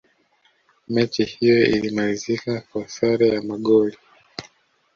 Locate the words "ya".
3.29-3.41